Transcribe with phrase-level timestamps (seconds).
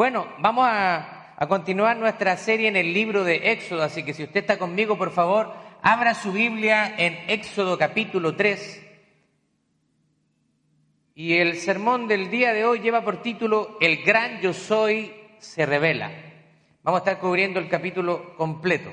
[0.00, 4.40] Bueno, vamos a, continuar nuestra serie en el libro de Éxodo, así que si usted
[4.40, 8.82] está conmigo, por favor, abra su Biblia en Éxodo capítulo 3.
[11.16, 15.66] Y el sermón del día de hoy lleva por título El gran yo soy se
[15.66, 16.10] revela.
[16.82, 18.90] Vamos a estar cubriendo el capítulo completo.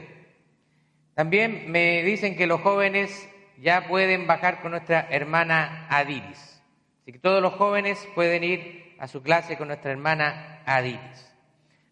[1.13, 3.29] También me dicen que los jóvenes
[3.61, 6.61] ya pueden bajar con nuestra hermana Adiris.
[7.01, 10.56] Así que todos los jóvenes pueden ir a su clase con nuestra hermana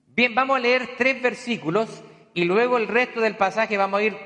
[0.08, 4.18] Bien, vamos a leer tres versículos y luego el resto del pasaje vamos a ir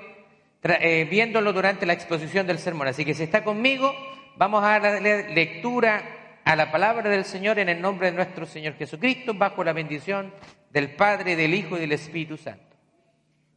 [0.64, 2.88] eh, viéndolo durante la exposición del sermón.
[2.88, 3.94] Así que si está conmigo,
[4.38, 8.73] vamos a darle lectura a la palabra del Señor en el nombre de nuestro Señor
[8.73, 10.34] Jesucristo, bajo la bendición
[10.72, 12.76] del Padre, del Hijo y del Espíritu Santo.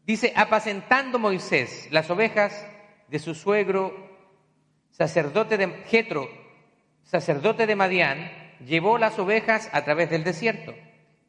[0.04, 2.66] Dice, apacentando Moisés las ovejas
[3.08, 4.10] de su suegro,
[4.90, 6.28] sacerdote de Jetro,
[7.02, 8.30] sacerdote de Madián,
[8.66, 10.74] llevó las ovejas a través del desierto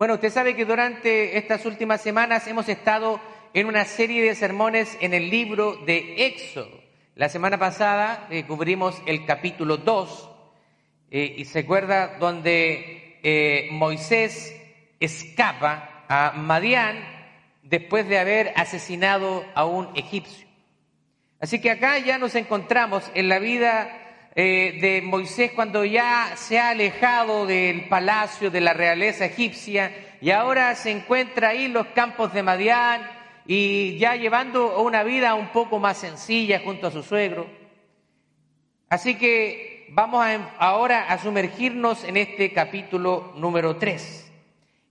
[0.00, 3.20] Bueno, usted sabe que durante estas últimas semanas hemos estado
[3.52, 6.80] en una serie de sermones en el libro de Éxodo.
[7.16, 10.30] La semana pasada eh, cubrimos el capítulo 2
[11.10, 14.58] eh, y se acuerda donde eh, Moisés
[15.00, 16.96] escapa a Madián
[17.62, 20.48] después de haber asesinado a un egipcio.
[21.40, 23.99] Así que acá ya nos encontramos en la vida
[24.34, 30.30] eh, de Moisés cuando ya se ha alejado del palacio de la realeza egipcia y
[30.30, 33.02] ahora se encuentra ahí en los campos de Madián
[33.46, 37.48] y ya llevando una vida un poco más sencilla junto a su suegro.
[38.88, 40.24] Así que vamos
[40.58, 44.32] ahora a sumergirnos en este capítulo número 3.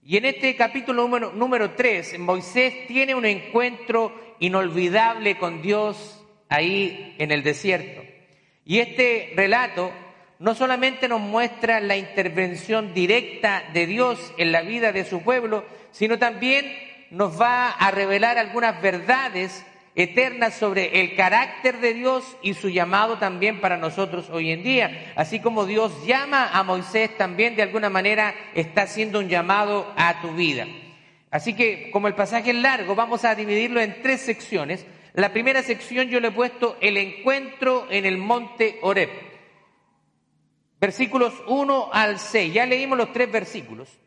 [0.04, 7.14] Y en este capítulo número, número 3, Moisés tiene un encuentro inolvidable con Dios ahí
[7.18, 8.09] en el desierto.
[8.70, 9.90] Y este relato
[10.38, 15.64] no solamente nos muestra la intervención directa de Dios en la vida de su pueblo,
[15.90, 16.72] sino también
[17.10, 19.66] nos va a revelar algunas verdades
[19.96, 25.14] eterna sobre el carácter de Dios y su llamado también para nosotros hoy en día.
[25.16, 30.20] Así como Dios llama a Moisés, también de alguna manera está haciendo un llamado a
[30.22, 30.68] tu vida.
[31.32, 34.86] Así que como el pasaje es largo, vamos a dividirlo en tres secciones.
[35.14, 39.10] La primera sección yo le he puesto el encuentro en el monte Oreb.
[40.80, 42.54] Versículos 1 al 6.
[42.54, 43.98] Ya leímos los tres versículos.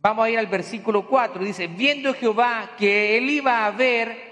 [0.00, 1.44] Vamos a ir al versículo 4.
[1.44, 4.28] Dice, viendo Jehová que él iba a ver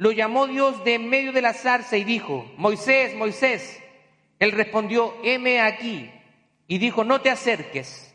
[0.00, 3.82] lo llamó Dios de en medio de la zarza y dijo, Moisés, Moisés.
[4.38, 6.10] Él respondió, heme aquí.
[6.66, 8.14] Y dijo, no te acerques,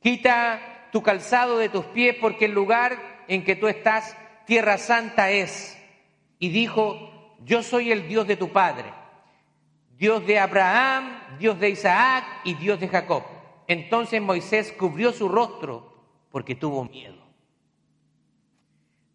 [0.00, 2.96] quita tu calzado de tus pies porque el lugar
[3.28, 4.16] en que tú estás,
[4.46, 5.76] tierra santa es.
[6.38, 8.92] Y dijo, yo soy el Dios de tu Padre,
[9.96, 13.22] Dios de Abraham, Dios de Isaac y Dios de Jacob.
[13.66, 15.94] Entonces Moisés cubrió su rostro
[16.30, 17.16] porque tuvo miedo.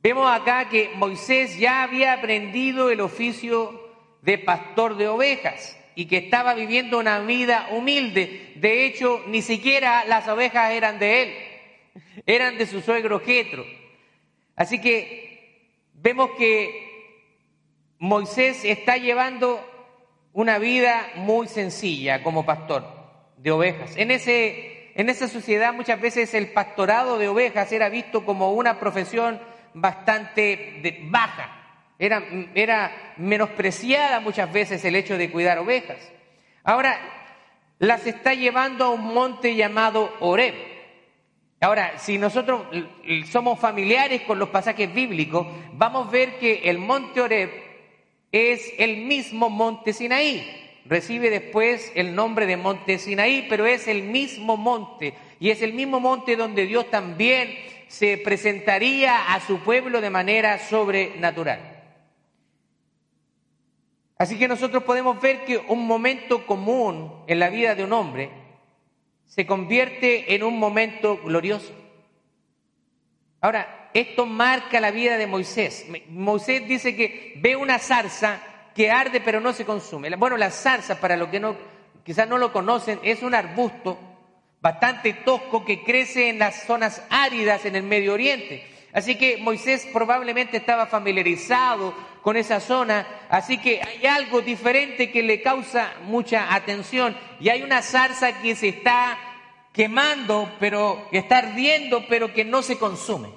[0.03, 3.79] Vemos acá que Moisés ya había aprendido el oficio
[4.23, 8.53] de pastor de ovejas y que estaba viviendo una vida humilde.
[8.55, 11.33] De hecho, ni siquiera las ovejas eran de él,
[12.25, 13.63] eran de su suegro Jetro.
[14.55, 16.90] Así que vemos que
[18.01, 19.63] Moisés está llevando
[20.33, 22.83] una vida muy sencilla como pastor
[23.37, 23.95] de ovejas.
[23.95, 28.79] En, ese, en esa sociedad muchas veces el pastorado de ovejas era visto como una
[28.79, 29.39] profesión
[29.75, 31.93] bastante baja.
[31.99, 32.23] Era,
[32.55, 35.99] era menospreciada muchas veces el hecho de cuidar ovejas.
[36.63, 36.97] Ahora
[37.77, 40.55] las está llevando a un monte llamado Oreb.
[41.59, 42.63] Ahora, si nosotros
[43.29, 47.70] somos familiares con los pasajes bíblicos, vamos a ver que el monte Oreb
[48.31, 50.57] es el mismo monte Sinaí.
[50.85, 55.13] Recibe después el nombre de monte Sinaí, pero es el mismo monte.
[55.39, 57.53] Y es el mismo monte donde Dios también
[57.87, 61.59] se presentaría a su pueblo de manera sobrenatural.
[64.17, 68.29] Así que nosotros podemos ver que un momento común en la vida de un hombre
[69.25, 71.73] se convierte en un momento glorioso.
[73.41, 75.85] Ahora, esto marca la vida de Moisés.
[76.09, 78.39] Moisés dice que ve una zarza
[78.75, 80.15] que arde pero no se consume.
[80.15, 81.55] Bueno, la zarza, para los que no,
[82.05, 83.97] quizás no lo conocen, es un arbusto
[84.61, 88.63] bastante tosco que crece en las zonas áridas en el Medio Oriente.
[88.93, 95.23] Así que Moisés probablemente estaba familiarizado con esa zona, así que hay algo diferente que
[95.23, 99.17] le causa mucha atención y hay una zarza que se está
[99.71, 103.29] quemando, pero está ardiendo, pero que no se consume.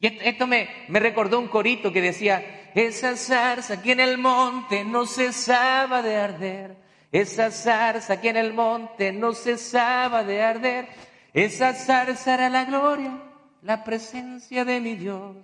[0.00, 4.84] Y esto me, me recordó un corito que decía, esa zarza que en el monte
[4.84, 6.76] no cesaba de arder,
[7.12, 10.88] esa zarza que en el monte no cesaba de arder,
[11.32, 13.20] esa zarza era la gloria
[13.64, 15.36] la presencia de mi Dios.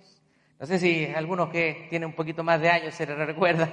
[0.59, 3.67] No sé si algunos que tienen un poquito más de años se la recuerda.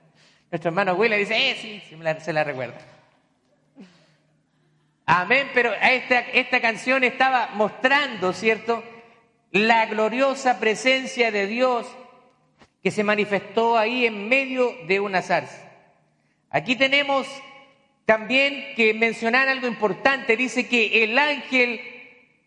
[0.50, 1.82] Nuestro hermano Will dice, eh, sí,
[2.20, 2.78] se la recuerda.
[5.12, 8.84] Amén, pero esta, esta canción estaba mostrando, ¿cierto?
[9.50, 11.92] La gloriosa presencia de Dios
[12.80, 15.68] que se manifestó ahí en medio de una zarza.
[16.48, 17.26] Aquí tenemos
[18.04, 20.36] también que mencionar algo importante.
[20.36, 21.80] Dice que el ángel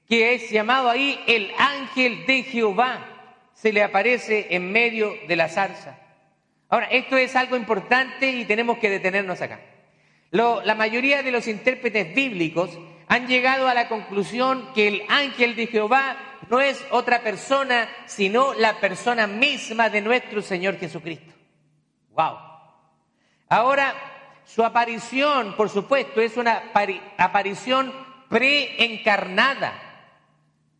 [0.07, 3.09] que es llamado ahí el ángel de Jehová,
[3.55, 5.99] se le aparece en medio de la zarza.
[6.69, 9.59] Ahora, esto es algo importante y tenemos que detenernos acá.
[10.33, 12.71] La mayoría de los intérpretes bíblicos
[13.07, 16.17] han llegado a la conclusión que el ángel de Jehová
[16.49, 21.31] no es otra persona, sino la persona misma de nuestro Señor Jesucristo.
[22.15, 22.37] ¡Wow!
[23.47, 23.93] Ahora,
[24.43, 26.63] su aparición, por supuesto, es una
[27.17, 27.93] aparición
[28.27, 29.73] preencarnada.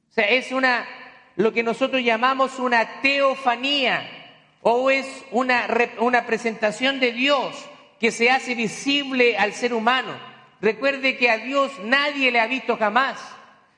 [0.10, 0.88] O sea, es una,
[1.36, 4.10] lo que nosotros llamamos una teofanía
[4.62, 5.68] o es una,
[6.00, 7.70] una presentación de Dios
[8.04, 10.12] que se hace visible al ser humano.
[10.60, 13.18] Recuerde que a Dios nadie le ha visto jamás.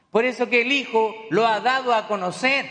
[0.10, 2.66] Por eso que el Hijo lo ha dado a conocer.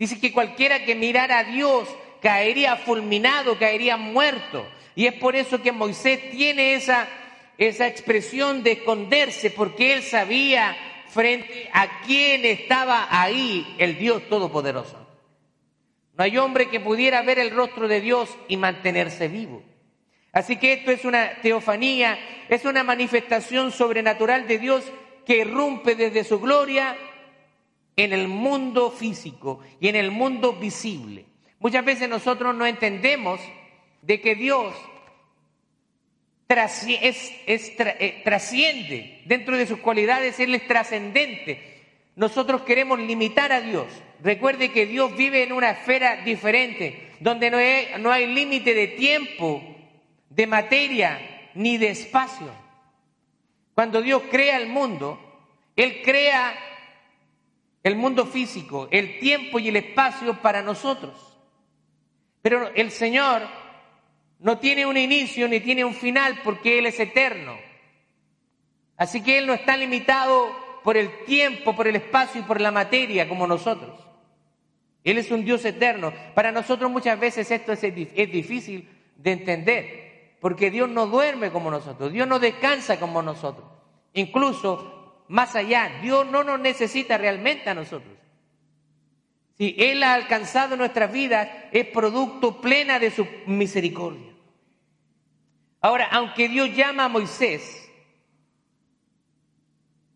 [0.00, 1.88] Dice que cualquiera que mirara a Dios
[2.20, 4.66] caería fulminado, caería muerto.
[4.96, 7.06] Y es por eso que Moisés tiene esa,
[7.56, 10.76] esa expresión de esconderse, porque él sabía
[11.06, 15.06] frente a quien estaba ahí el Dios Todopoderoso.
[16.18, 19.69] No hay hombre que pudiera ver el rostro de Dios y mantenerse vivo.
[20.32, 22.18] Así que esto es una teofanía,
[22.48, 24.84] es una manifestación sobrenatural de Dios
[25.26, 26.96] que irrumpe desde su gloria
[27.96, 31.26] en el mundo físico y en el mundo visible.
[31.58, 33.40] Muchas veces nosotros no entendemos
[34.02, 34.74] de que Dios
[36.48, 41.60] es, eh, trasciende, dentro de sus cualidades Él es trascendente.
[42.16, 43.86] Nosotros queremos limitar a Dios.
[44.22, 47.58] Recuerde que Dios vive en una esfera diferente, donde no
[48.00, 49.62] no hay límite de tiempo,
[50.30, 52.50] de materia, ni de espacio.
[53.74, 55.18] Cuando Dios crea el mundo,
[55.76, 56.54] Él crea
[57.82, 61.36] el mundo físico, el tiempo y el espacio para nosotros.
[62.42, 63.42] Pero el Señor
[64.38, 67.58] no tiene un inicio ni tiene un final porque Él es eterno.
[68.96, 70.54] Así que Él no está limitado
[70.84, 73.98] por el tiempo, por el espacio y por la materia como nosotros.
[75.02, 76.12] Él es un Dios eterno.
[76.34, 80.09] Para nosotros muchas veces esto es, es difícil de entender,
[80.40, 83.66] porque Dios no duerme como nosotros, Dios no descansa como nosotros.
[84.14, 88.14] Incluso, más allá, Dios no nos necesita realmente a nosotros.
[89.58, 94.32] Si Él ha alcanzado nuestras vidas, es producto plena de su misericordia.
[95.82, 97.90] Ahora, aunque Dios llama a Moisés,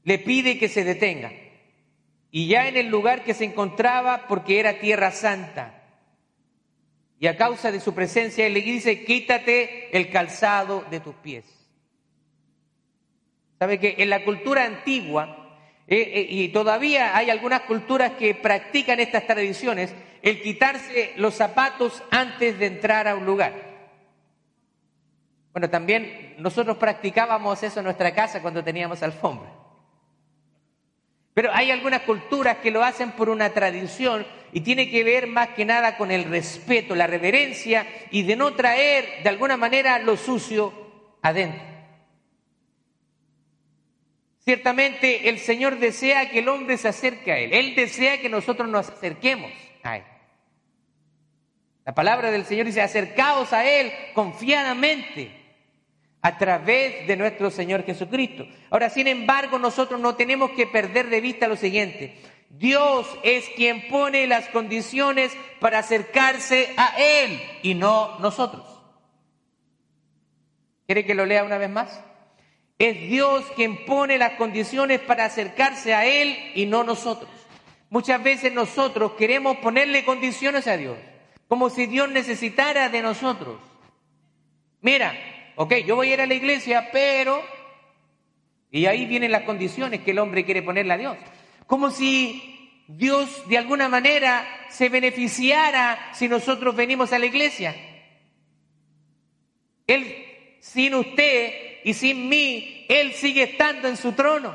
[0.03, 1.33] le pide que se detenga.
[2.31, 5.84] Y ya en el lugar que se encontraba, porque era tierra santa,
[7.19, 11.45] y a causa de su presencia, él le dice, quítate el calzado de tus pies.
[13.59, 19.01] ¿Sabe que en la cultura antigua, eh, eh, y todavía hay algunas culturas que practican
[19.01, 23.53] estas tradiciones, el quitarse los zapatos antes de entrar a un lugar.
[25.53, 29.53] Bueno, también nosotros practicábamos eso en nuestra casa cuando teníamos alfombra.
[31.35, 35.49] Pero hay algunas culturas que lo hacen por una tradición y tiene que ver más
[35.49, 40.17] que nada con el respeto, la reverencia y de no traer de alguna manera lo
[40.17, 40.73] sucio
[41.23, 41.61] adentro.
[44.45, 47.53] Ciertamente el Señor desea que el hombre se acerque a Él.
[47.53, 49.51] Él desea que nosotros nos acerquemos
[49.83, 50.05] a Él.
[51.85, 55.33] La palabra del Señor dice, acercaos a Él confiadamente
[56.23, 58.47] a través de nuestro Señor Jesucristo.
[58.71, 62.15] Ahora, sin embargo, nosotros no tenemos que perder de vista lo siguiente.
[62.59, 68.65] Dios es quien pone las condiciones para acercarse a Él y no nosotros.
[70.87, 72.01] ¿Quiere que lo lea una vez más?
[72.79, 77.31] Es Dios quien pone las condiciones para acercarse a Él y no nosotros.
[77.91, 80.97] Muchas veces nosotros queremos ponerle condiciones a Dios,
[81.49, 83.59] como si Dios necesitara de nosotros.
[84.81, 85.15] Mira,
[85.57, 87.43] ok, yo voy a ir a la iglesia, pero...
[88.71, 91.17] Y ahí vienen las condiciones que el hombre quiere ponerle a Dios.
[91.67, 92.55] Como si
[92.87, 97.75] Dios de alguna manera se beneficiara si nosotros venimos a la iglesia.
[99.87, 104.55] Él, sin usted y sin mí, Él sigue estando en su trono.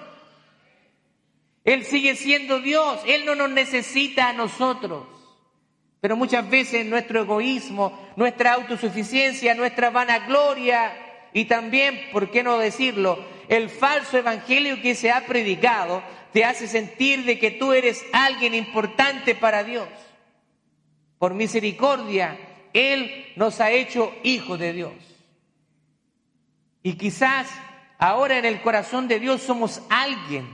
[1.63, 3.01] Él sigue siendo Dios.
[3.05, 5.05] Él no nos necesita a nosotros.
[6.01, 10.93] Pero muchas veces nuestro egoísmo, nuestra autosuficiencia, nuestra vanagloria
[11.33, 16.67] y también, ¿por qué no decirlo?, el falso evangelio que se ha predicado te hace
[16.67, 19.87] sentir de que tú eres alguien importante para Dios.
[21.17, 22.37] Por misericordia,
[22.73, 24.93] Él nos ha hecho hijos de Dios.
[26.83, 27.49] Y quizás
[27.97, 30.47] ahora en el corazón de Dios somos alguien,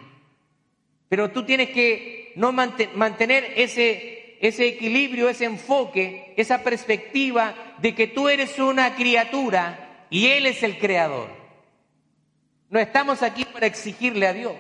[1.07, 8.07] pero tú tienes que no mantener ese, ese equilibrio, ese enfoque, esa perspectiva de que
[8.07, 11.29] tú eres una criatura y Él es el creador.
[12.69, 14.55] No estamos aquí para exigirle a Dios.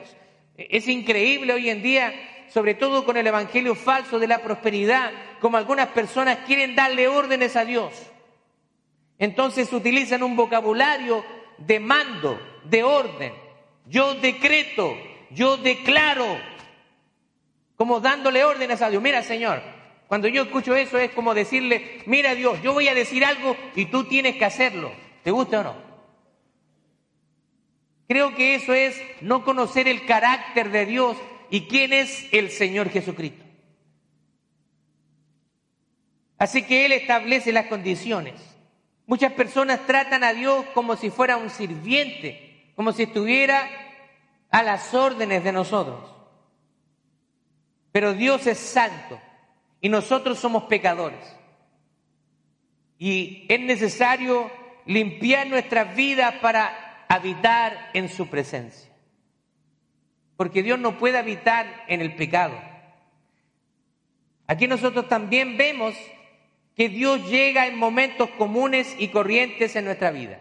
[0.57, 2.13] Es increíble hoy en día,
[2.49, 7.55] sobre todo con el Evangelio falso de la prosperidad, como algunas personas quieren darle órdenes
[7.55, 7.93] a Dios.
[9.19, 11.23] Entonces utilizan un vocabulario
[11.57, 13.33] de mando, de orden.
[13.85, 14.95] Yo decreto,
[15.31, 16.37] yo declaro,
[17.75, 19.01] como dándole órdenes a Dios.
[19.01, 19.61] Mira, Señor,
[20.07, 23.85] cuando yo escucho eso es como decirle, mira Dios, yo voy a decir algo y
[23.85, 24.91] tú tienes que hacerlo.
[25.23, 25.84] ¿Te gusta o no?
[28.07, 31.17] Creo que eso es no conocer el carácter de Dios
[31.49, 33.43] y quién es el Señor Jesucristo.
[36.37, 38.35] Así que Él establece las condiciones.
[39.07, 43.69] Muchas personas tratan a Dios como si fuera un sirviente, como si estuviera
[44.51, 46.11] a las órdenes de nosotros.
[47.91, 49.19] Pero Dios es santo
[49.81, 51.23] y nosotros somos pecadores.
[52.97, 54.51] Y es necesario
[54.85, 58.91] limpiar nuestras vidas para habitar en su presencia.
[60.37, 62.59] Porque Dios no puede habitar en el pecado.
[64.47, 65.95] Aquí nosotros también vemos
[66.75, 70.39] que Dios llega en momentos comunes y corrientes en nuestra vida.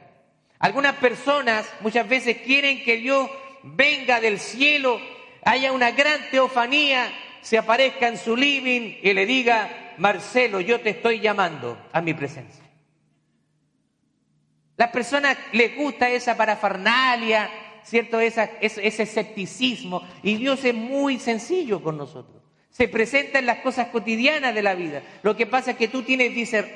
[0.58, 3.30] Algunas personas muchas veces quieren que Dios
[3.62, 5.00] venga del cielo,
[5.44, 10.90] haya una gran teofanía, se aparezca en su living y le diga, Marcelo, yo te
[10.90, 12.63] estoy llamando a mi presencia.
[14.76, 17.50] Las personas les gusta esa parafernalia,
[17.84, 18.20] ¿cierto?
[18.20, 20.02] ese escepticismo.
[20.22, 24.74] Y Dios es muy sencillo con nosotros se presenta en las cosas cotidianas de la
[24.74, 25.00] vida.
[25.22, 26.32] Lo que pasa es que tú tienes,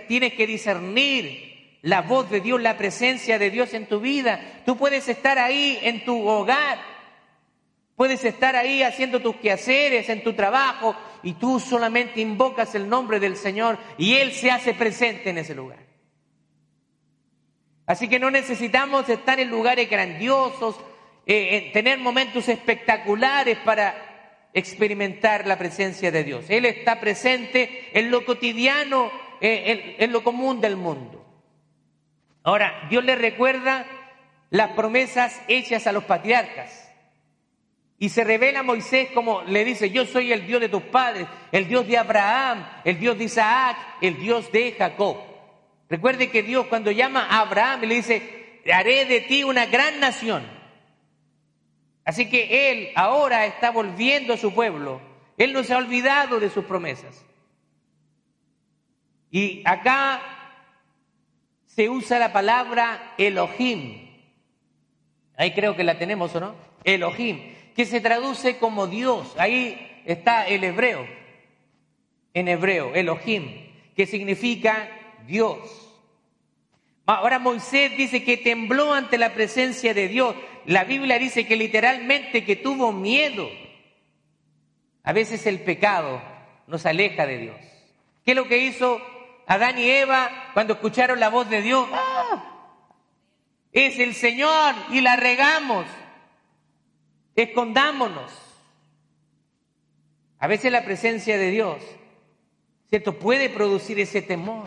[0.07, 4.63] tienes que discernir la voz de Dios, la presencia de Dios en tu vida.
[4.65, 6.79] Tú puedes estar ahí en tu hogar,
[7.97, 13.19] puedes estar ahí haciendo tus quehaceres, en tu trabajo, y tú solamente invocas el nombre
[13.19, 15.88] del Señor y Él se hace presente en ese lugar.
[17.89, 20.79] Así que no necesitamos estar en lugares grandiosos,
[21.27, 26.45] eh, tener momentos espectaculares para experimentar la presencia de Dios.
[26.51, 31.25] Él está presente en lo cotidiano, eh, en, lo común del mundo.
[32.43, 33.87] Ahora, Dios le recuerda
[34.51, 36.93] las promesas hechas a los patriarcas.
[37.99, 41.27] Y se revela a Moisés como le dice, yo soy el Dios de tus padres,
[41.53, 45.28] el Dios de Abraham, el Dios de Isaac, el Dios de Jacob.
[45.89, 50.47] Recuerde que Dios cuando llama a Abraham le dice, haré de ti una gran nación.
[52.05, 55.01] Así que Él ahora está volviendo a su pueblo.
[55.37, 57.25] Él no se ha olvidado de sus promesas.
[59.31, 60.23] Y acá
[61.67, 64.09] se usa la palabra Elohim.
[65.37, 66.55] Ahí creo que la tenemos, ¿o no?
[66.85, 69.35] Elohim, que se traduce como Dios.
[69.39, 71.07] Ahí está el hebreo,
[72.35, 74.89] en hebreo, Elohim, que significa
[75.27, 75.59] Dios.
[77.07, 80.37] Ahora Moisés dice que tembló ante la presencia de Dios.
[80.67, 83.49] La Biblia dice que literalmente que tuvo miedo.
[85.03, 86.21] A veces el pecado
[86.67, 87.57] nos aleja de Dios.
[88.25, 89.01] ¿Qué es lo que hizo
[89.47, 91.89] Adán y Eva cuando escucharon la voz de Dios?
[91.93, 92.45] ¡Ah!
[93.73, 95.87] Es el Señor y la regamos.
[97.35, 98.31] Escondámonos.
[100.39, 101.83] A veces la presencia de Dios,
[102.91, 103.19] ¿cierto?
[103.19, 104.67] Puede producir ese temor.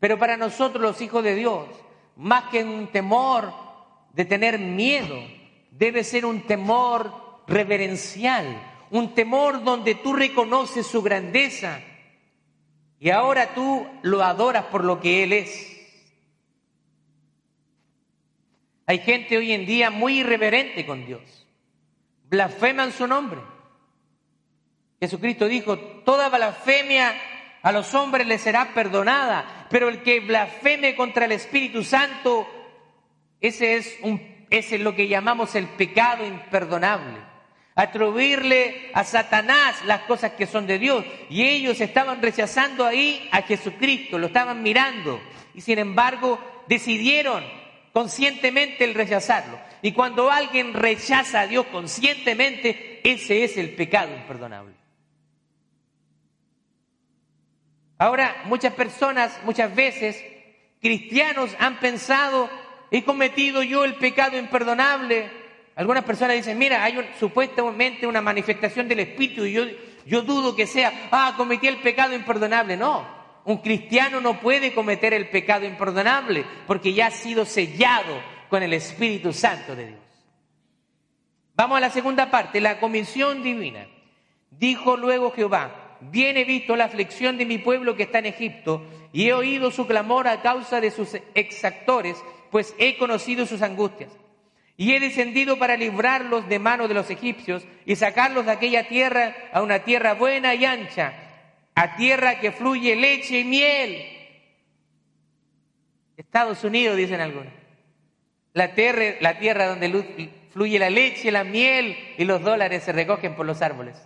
[0.00, 1.68] Pero para nosotros los hijos de Dios,
[2.16, 3.52] más que un temor
[4.12, 5.16] de tener miedo,
[5.70, 8.46] debe ser un temor reverencial,
[8.90, 11.80] un temor donde tú reconoces su grandeza
[12.98, 15.66] y ahora tú lo adoras por lo que Él es.
[18.86, 21.46] Hay gente hoy en día muy irreverente con Dios,
[22.24, 23.40] blasfeman su nombre.
[24.98, 27.14] Jesucristo dijo, toda blasfemia
[27.62, 32.46] a los hombres les será perdonada, pero el que blasfeme contra el Espíritu Santo,
[33.40, 37.30] ese es, un, ese es lo que llamamos el pecado imperdonable.
[37.76, 41.04] atribuirle a Satanás las cosas que son de Dios.
[41.30, 45.20] Y ellos estaban rechazando ahí a Jesucristo, lo estaban mirando.
[45.54, 47.42] Y sin embargo decidieron
[47.92, 49.58] conscientemente el rechazarlo.
[49.82, 54.79] Y cuando alguien rechaza a Dios conscientemente, ese es el pecado imperdonable.
[58.00, 60.24] Ahora, muchas personas, muchas veces,
[60.80, 62.48] cristianos han pensado,
[62.90, 65.30] he cometido yo el pecado imperdonable.
[65.76, 69.64] Algunas personas dicen, mira, hay supuestamente una manifestación del Espíritu y yo,
[70.06, 72.78] yo dudo que sea, ah, cometí el pecado imperdonable.
[72.78, 73.06] No,
[73.44, 78.72] un cristiano no puede cometer el pecado imperdonable porque ya ha sido sellado con el
[78.72, 80.00] Espíritu Santo de Dios.
[81.54, 83.86] Vamos a la segunda parte, la comisión divina.
[84.50, 88.84] Dijo luego Jehová, bien he visto la aflicción de mi pueblo que está en Egipto
[89.12, 92.16] y he oído su clamor a causa de sus exactores,
[92.50, 94.10] pues he conocido sus angustias.
[94.76, 99.34] Y he descendido para librarlos de mano de los egipcios y sacarlos de aquella tierra
[99.52, 101.12] a una tierra buena y ancha,
[101.74, 104.02] a tierra que fluye leche y miel.
[106.16, 107.52] Estados Unidos, dicen algunos.
[108.52, 113.34] La tierra, la tierra donde fluye la leche, la miel y los dólares se recogen
[113.34, 113.96] por los árboles.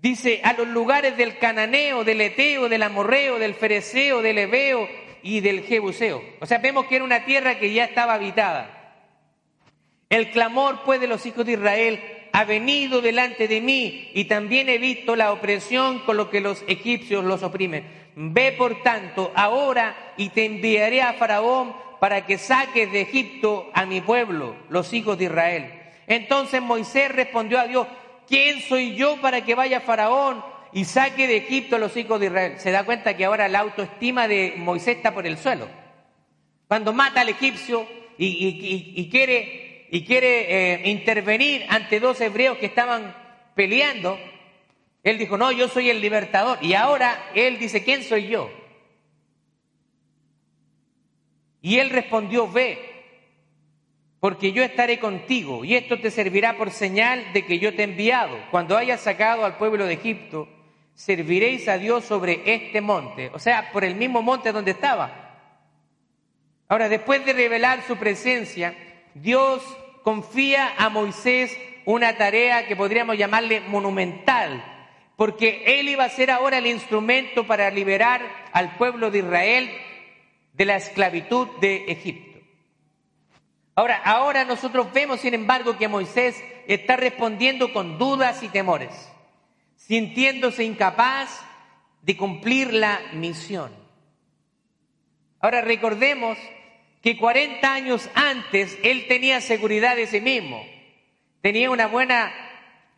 [0.00, 4.88] Dice, a los lugares del cananeo, del eteo, del amorreo, del fereceo, del ebeo
[5.22, 6.22] y del jebuseo.
[6.40, 8.96] O sea, vemos que era una tierra que ya estaba habitada.
[10.08, 12.00] El clamor, pues, de los hijos de Israel
[12.32, 16.64] ha venido delante de mí y también he visto la opresión con lo que los
[16.66, 17.84] egipcios los oprimen.
[18.16, 23.84] Ve, por tanto, ahora y te enviaré a Faraón para que saques de Egipto a
[23.84, 25.72] mi pueblo, los hijos de Israel.
[26.06, 27.86] Entonces Moisés respondió a Dios,
[28.30, 32.26] ¿quién soy yo para que vaya Faraón y saque de Egipto a los hijos de
[32.26, 32.54] Israel?
[32.58, 35.68] Se da cuenta que ahora la autoestima de Moisés está por el suelo.
[36.68, 43.14] Cuando mata al egipcio y, quiere, eh, intervenir ante dos hebreos que estaban
[43.56, 44.16] peleando,
[45.02, 46.58] él dijo, no, yo soy el libertador.
[46.62, 48.48] Y ahora él dice, ¿quién soy yo?
[51.60, 52.89] Y él respondió, ve,
[54.20, 57.84] porque yo estaré contigo, y esto te servirá por señal de que yo te he
[57.84, 58.36] enviado.
[58.50, 60.46] Cuando hayas sacado al pueblo de Egipto,
[60.94, 65.38] serviréis a Dios sobre este monte, o sea, por el mismo monte donde estaba.
[66.68, 68.76] Ahora, después de revelar su presencia,
[69.14, 69.62] Dios
[70.02, 74.62] confía a Moisés una tarea que podríamos llamarle monumental,
[75.16, 78.20] porque él iba a ser ahora el instrumento para liberar
[78.52, 79.70] al pueblo de Israel
[80.52, 82.29] de la esclavitud de Egipto.
[83.80, 88.90] Ahora, ahora nosotros vemos, sin embargo, que Moisés está respondiendo con dudas y temores,
[89.76, 91.40] sintiéndose incapaz
[92.02, 93.72] de cumplir la misión.
[95.40, 96.36] Ahora recordemos
[97.00, 100.62] que 40 años antes él tenía seguridad de sí mismo,
[101.40, 102.34] tenía una buena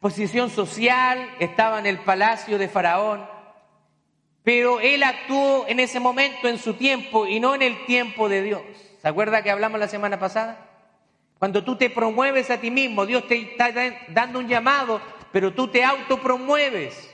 [0.00, 3.24] posición social, estaba en el palacio de Faraón,
[4.42, 8.42] pero él actuó en ese momento, en su tiempo, y no en el tiempo de
[8.42, 8.62] Dios.
[9.00, 10.70] ¿Se acuerda que hablamos la semana pasada?
[11.42, 13.72] Cuando tú te promueves a ti mismo, Dios te está
[14.10, 15.00] dando un llamado,
[15.32, 17.12] pero tú te autopromueves.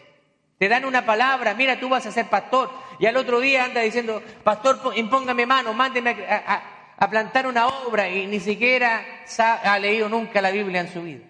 [0.58, 2.70] Te dan una palabra, mira, tú vas a ser pastor.
[2.98, 6.62] Y al otro día anda diciendo, pastor, impóngame mano, mándeme a,
[6.98, 8.10] a plantar una obra.
[8.10, 9.02] Y ni siquiera
[9.38, 11.24] ha leído nunca la Biblia en su vida.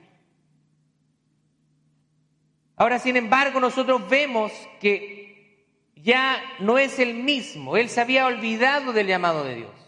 [2.74, 7.76] Ahora, sin embargo, nosotros vemos que ya no es el mismo.
[7.76, 9.87] Él se había olvidado del llamado de Dios.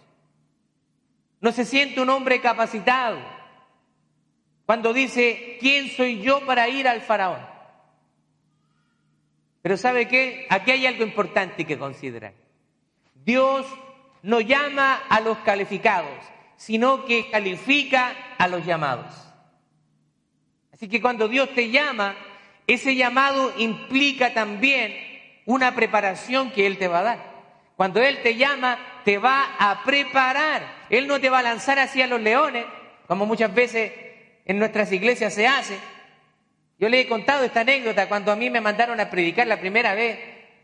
[1.40, 3.18] No se siente un hombre capacitado
[4.66, 7.40] cuando dice, ¿quién soy yo para ir al faraón?
[9.62, 10.46] Pero ¿sabe qué?
[10.48, 12.34] Aquí hay algo importante que considerar.
[13.24, 13.66] Dios
[14.22, 16.18] no llama a los calificados,
[16.56, 19.14] sino que califica a los llamados.
[20.72, 22.16] Así que cuando Dios te llama,
[22.66, 24.94] ese llamado implica también
[25.46, 27.30] una preparación que Él te va a dar.
[27.76, 30.86] Cuando Él te llama, te va a preparar.
[30.90, 32.64] Él no te va a lanzar hacia los leones,
[33.06, 33.92] como muchas veces
[34.44, 35.78] en nuestras iglesias se hace.
[36.78, 39.94] Yo le he contado esta anécdota cuando a mí me mandaron a predicar la primera
[39.94, 40.18] vez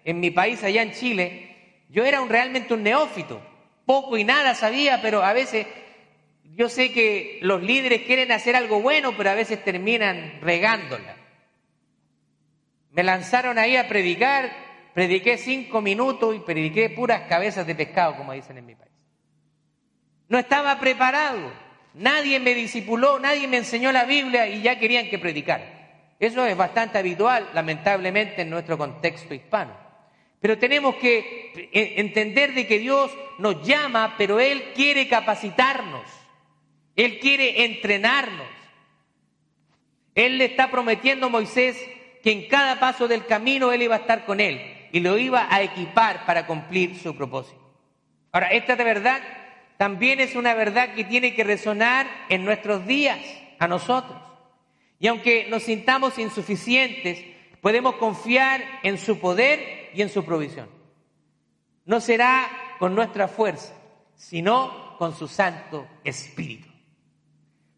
[0.04, 1.84] en mi país, allá en Chile.
[1.90, 3.40] Yo era realmente un neófito,
[3.84, 5.66] poco y nada sabía, pero a veces
[6.54, 11.16] yo sé que los líderes quieren hacer algo bueno, pero a veces terminan regándola.
[12.90, 14.65] Me lanzaron ahí a predicar
[14.96, 18.94] Prediqué cinco minutos y prediqué puras cabezas de pescado, como dicen en mi país.
[20.26, 21.52] No estaba preparado.
[21.92, 26.14] Nadie me discipuló, nadie me enseñó la Biblia y ya querían que predicara.
[26.18, 29.76] Eso es bastante habitual, lamentablemente, en nuestro contexto hispano.
[30.40, 36.08] Pero tenemos que entender de que Dios nos llama, pero Él quiere capacitarnos.
[36.96, 38.48] Él quiere entrenarnos.
[40.14, 41.76] Él le está prometiendo a Moisés
[42.22, 45.46] que en cada paso del camino Él iba a estar con él y lo iba
[45.54, 47.60] a equipar para cumplir su propósito.
[48.32, 49.20] Ahora, esta de verdad
[49.76, 53.20] también es una verdad que tiene que resonar en nuestros días,
[53.58, 54.18] a nosotros.
[54.98, 57.22] Y aunque nos sintamos insuficientes,
[57.60, 60.70] podemos confiar en su poder y en su provisión.
[61.84, 63.74] No será con nuestra fuerza,
[64.14, 66.70] sino con su Santo Espíritu.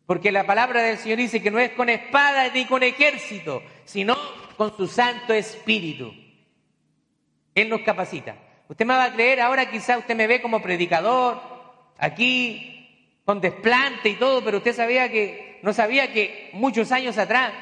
[0.06, 4.16] Porque la palabra del Señor dice que no es con espada ni con ejército, sino
[4.56, 6.14] con su Santo Espíritu.
[7.60, 8.36] Él nos capacita.
[8.68, 11.40] Usted me va a creer, ahora quizá usted me ve como predicador,
[11.98, 17.52] aquí con desplante y todo, pero usted sabía que, no sabía que muchos años atrás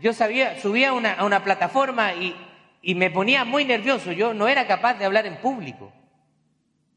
[0.00, 4.12] yo subía a una, plataforma y me ponía muy nervioso.
[4.12, 5.92] Yo no era capaz de hablar en público.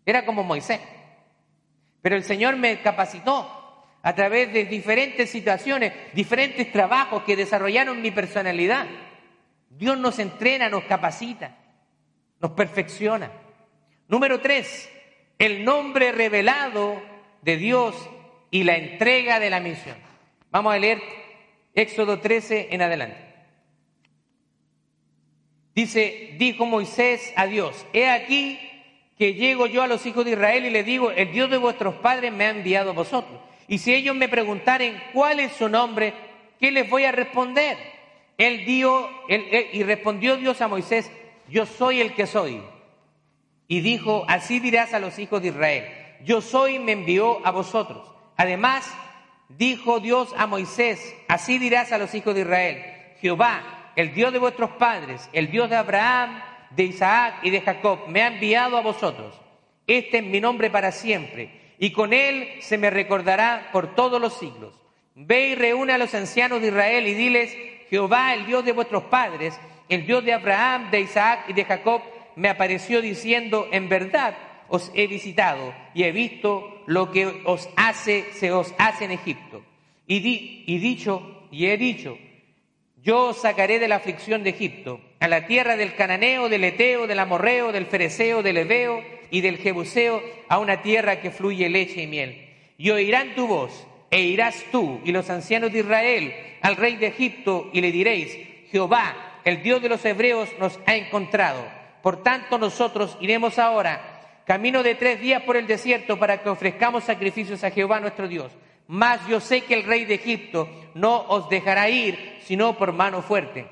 [0.05, 0.79] Era como Moisés.
[2.01, 8.11] Pero el Señor me capacitó a través de diferentes situaciones, diferentes trabajos que desarrollaron mi
[8.11, 8.85] personalidad.
[9.69, 11.57] Dios nos entrena, nos capacita,
[12.39, 13.31] nos perfecciona.
[14.07, 14.89] Número tres,
[15.39, 17.01] el nombre revelado
[17.41, 17.95] de Dios
[18.51, 19.97] y la entrega de la misión.
[20.51, 21.01] Vamos a leer
[21.73, 23.17] Éxodo 13 en adelante.
[25.73, 28.57] Dice, dijo Moisés a Dios, he aquí
[29.17, 31.95] que llego yo a los hijos de Israel y les digo, el Dios de vuestros
[31.95, 33.39] padres me ha enviado a vosotros.
[33.67, 36.13] Y si ellos me preguntaren cuál es su nombre,
[36.59, 37.77] ¿qué les voy a responder?
[38.37, 41.11] Él dio, y respondió Dios a Moisés,
[41.49, 42.61] yo soy el que soy.
[43.67, 45.87] Y dijo, así dirás a los hijos de Israel,
[46.23, 48.11] yo soy, me envió a vosotros.
[48.37, 48.91] Además,
[49.49, 52.83] dijo Dios a Moisés, así dirás a los hijos de Israel,
[53.19, 58.07] Jehová, el Dios de vuestros padres, el Dios de Abraham, de Isaac y de Jacob,
[58.07, 59.39] me ha enviado a vosotros.
[59.87, 64.37] Este es mi nombre para siempre y con él se me recordará por todos los
[64.37, 64.73] siglos.
[65.15, 67.55] Ve y reúne a los ancianos de Israel y diles,
[67.89, 72.01] Jehová, el Dios de vuestros padres, el Dios de Abraham, de Isaac y de Jacob,
[72.35, 74.35] me apareció diciendo, en verdad
[74.67, 79.63] os he visitado y he visto lo que os hace, se os hace en Egipto.
[80.07, 82.17] Y, y dicho, y he dicho,
[83.01, 87.07] yo os sacaré de la aflicción de Egipto, a la tierra del cananeo, del eteo,
[87.07, 92.03] del amorreo, del fereceo, del ebeo y del Jebuseo a una tierra que fluye leche
[92.03, 92.49] y miel.
[92.77, 97.07] Y oirán tu voz, e irás tú y los ancianos de Israel al rey de
[97.07, 98.37] Egipto y le diréis,
[98.71, 101.63] Jehová, el Dios de los hebreos, nos ha encontrado.
[102.01, 107.05] Por tanto nosotros iremos ahora, camino de tres días por el desierto, para que ofrezcamos
[107.05, 108.51] sacrificios a Jehová nuestro Dios.
[108.87, 113.21] Mas yo sé que el rey de Egipto no os dejará ir, sino por mano
[113.21, 113.67] fuerte.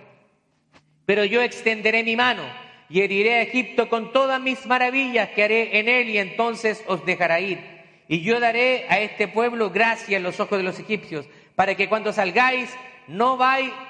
[1.05, 2.43] Pero yo extenderé mi mano
[2.89, 7.05] y heriré a Egipto con todas mis maravillas que haré en él y entonces os
[7.05, 7.59] dejará ir.
[8.07, 11.89] Y yo daré a este pueblo gracia en los ojos de los egipcios, para que
[11.89, 12.69] cuando salgáis
[13.07, 13.37] no,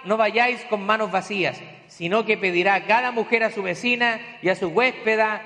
[0.05, 1.61] no vayáis con manos vacías,
[1.95, 5.43] sino que pedirá cada mujer a su vecina y a su huéspeda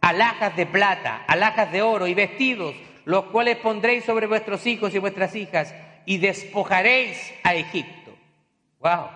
[0.00, 4.98] alhajas de plata, alhajas de oro y vestidos, los cuales pondréis sobre vuestros hijos y
[4.98, 5.74] vuestras hijas,
[6.06, 8.16] y despojaréis a Egipto.
[8.78, 9.08] ¡Wow!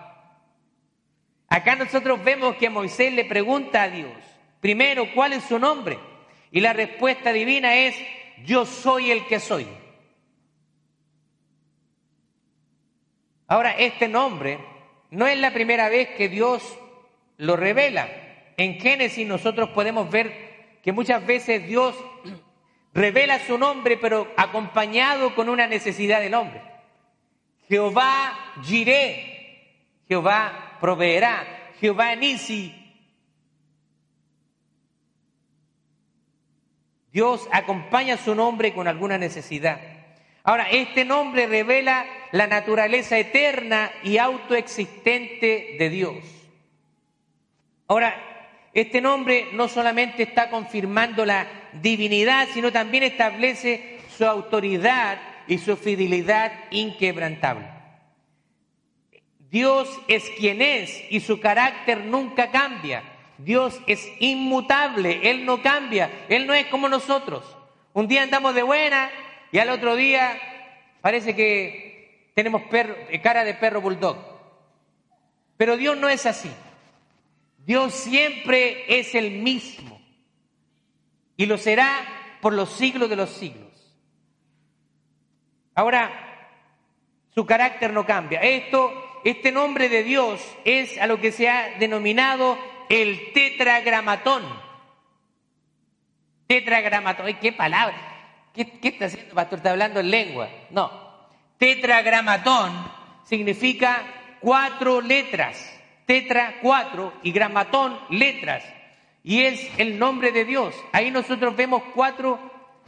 [1.47, 4.11] Acá nosotros vemos que Moisés le pregunta a Dios,
[4.59, 5.97] primero, ¿cuál es su nombre?
[6.51, 7.95] Y la respuesta divina es,
[8.43, 9.65] yo soy el que soy.
[13.47, 14.74] Ahora, este nombre
[15.11, 16.77] no es la primera vez que Dios
[17.37, 18.09] lo revela.
[18.57, 21.95] En Génesis nosotros podemos ver que muchas veces Dios
[22.93, 26.61] revela su nombre, pero acompañado con una necesidad del hombre.
[27.67, 31.63] Jehová Jiré, Jehová proveerá.
[31.79, 32.73] Jehová Nisi.
[37.11, 39.79] Dios acompaña su nombre con alguna necesidad.
[40.43, 46.15] Ahora, este nombre revela la naturaleza eterna y autoexistente de Dios.
[47.87, 48.15] Ahora,
[48.73, 51.47] este nombre no solamente está confirmando la
[51.81, 57.67] divinidad, sino también establece su autoridad y su fidelidad inquebrantable.
[59.49, 63.03] Dios es quien es y su carácter nunca cambia.
[63.37, 67.45] Dios es inmutable, Él no cambia, Él no es como nosotros.
[67.93, 69.09] Un día andamos de buena
[69.51, 70.37] y al otro día
[71.01, 71.84] parece que
[72.35, 74.17] tenemos eh, cara de perro bulldog.
[75.57, 76.51] Pero Dios no es así.
[77.65, 79.99] Dios siempre es el mismo
[81.35, 83.95] y lo será por los siglos de los siglos.
[85.73, 86.11] Ahora,
[87.33, 88.39] su carácter no cambia.
[88.41, 88.93] Esto
[89.25, 94.43] este nombre de Dios es a lo que se ha denominado el tetragramatón.
[96.45, 97.97] Tetragramatón, ¿qué palabra?
[98.53, 99.57] ¿Qué, está haciendo, pastor?
[99.57, 100.47] ¿Está hablando en lengua?
[100.69, 101.04] No.
[101.57, 102.71] Tetragramatón
[103.23, 105.57] significa cuatro letras,
[106.05, 108.63] tetra cuatro y gramatón letras,
[109.23, 110.75] y es el nombre de Dios.
[110.91, 112.39] Ahí nosotros vemos cuatro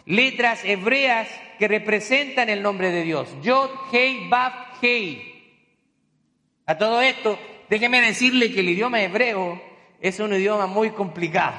[0.06, 1.27] letras hebreas
[1.58, 3.30] que representan el nombre de Dios.
[3.41, 5.34] Yod, Hei, Baf, Hei.
[6.65, 9.62] A todo esto, déjeme decirle que el idioma hebreo
[10.01, 11.56] es un idioma muy complicado.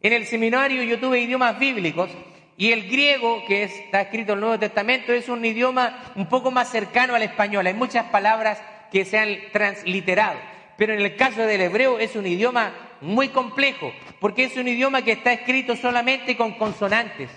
[0.00, 2.10] En el seminario yo tuve idiomas bíblicos
[2.58, 6.50] y el griego, que está escrito en el Nuevo Testamento, es un idioma un poco
[6.50, 7.66] más cercano al español.
[7.66, 10.38] Hay muchas palabras que se han transliterado.
[10.78, 15.02] Pero en el caso del hebreo es un idioma muy complejo, porque es un idioma
[15.02, 17.30] que está escrito solamente con consonantes.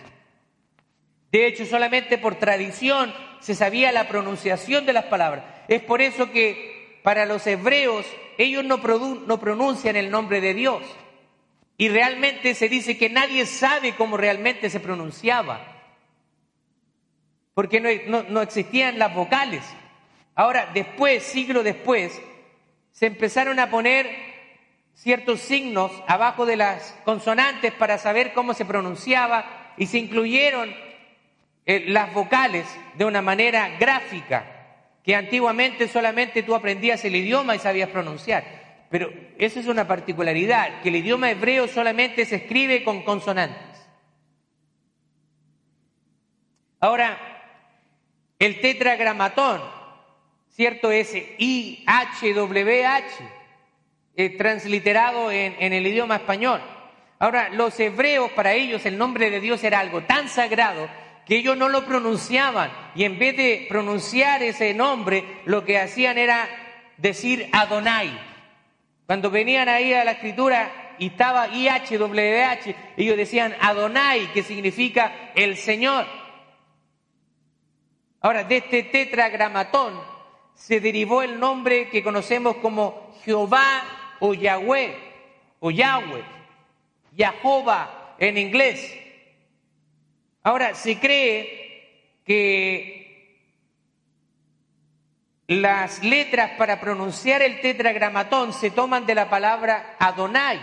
[1.31, 5.43] De hecho, solamente por tradición se sabía la pronunciación de las palabras.
[5.67, 8.05] Es por eso que para los hebreos
[8.37, 10.81] ellos no, no pronuncian el nombre de Dios.
[11.79, 15.65] Y realmente se dice que nadie sabe cómo realmente se pronunciaba,
[17.53, 19.63] porque no, existían las vocales.
[20.35, 22.21] Ahora, después, siglo después,
[22.91, 24.09] se empezaron a poner
[24.93, 30.75] ciertos signos abajo de las consonantes para saber cómo se pronunciaba y se incluyeron
[31.65, 37.59] eh, las vocales de una manera gráfica, que antiguamente solamente tú aprendías el idioma y
[37.59, 38.58] sabías pronunciar.
[38.89, 43.87] Pero eso es una particularidad, que el idioma hebreo solamente se escribe con consonantes.
[46.79, 47.17] Ahora,
[48.39, 49.61] el tetragramatón,
[50.49, 50.91] ¿cierto?
[50.91, 53.05] Ese I-H-W-H,
[54.15, 56.61] eh, transliterado en, en el idioma español.
[57.19, 60.89] Ahora, los hebreos, para ellos el nombre de Dios era algo tan sagrado
[61.25, 66.17] que ellos no lo pronunciaban y en vez de pronunciar ese nombre, lo que hacían
[66.17, 66.49] era
[66.97, 68.29] decir Adonai.
[69.09, 75.57] Cuando venían ahí a la escritura y estaba IHWH, ellos decían Adonai, que significa el
[75.57, 76.05] Señor.
[78.21, 79.99] Ahora, de este tetragramatón
[80.53, 83.81] se derivó el nombre que conocemos como Jehová
[84.19, 84.95] o Yahweh,
[85.59, 86.23] o Yahweh,
[87.17, 88.95] Jehová en inglés.
[90.43, 92.98] Ahora, se cree que
[95.49, 100.61] las letras para pronunciar el tetragramatón se toman de la palabra Adonai.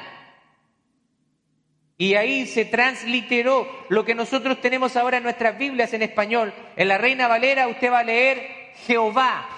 [1.99, 6.55] Y ahí se transliteró lo que nosotros tenemos ahora en nuestras Biblias en español.
[6.77, 9.49] En la Reina Valera usted va a leer Jehová.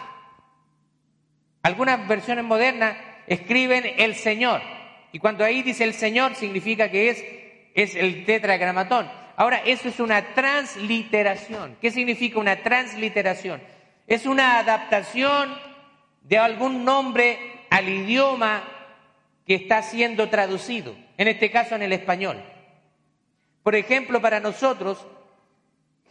[1.62, 4.62] Algunas versiones modernas escriben el Señor.
[5.12, 7.24] Y cuando ahí dice el Señor significa que es,
[7.74, 9.10] es el tetragramatón.
[9.36, 11.76] Ahora, eso es una transliteración.
[11.82, 13.60] ¿Qué significa una transliteración?
[14.08, 15.54] Es una adaptación
[16.22, 18.64] de algún nombre al idioma
[19.46, 22.42] que está siendo traducido, en este caso en el español.
[23.62, 25.06] Por ejemplo, para nosotros,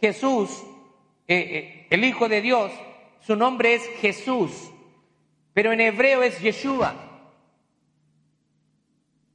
[0.00, 0.62] Jesús,
[1.26, 2.70] eh, eh, el Hijo de Dios,
[3.20, 4.70] su nombre es Jesús,
[5.52, 6.94] pero en hebreo es Yeshua.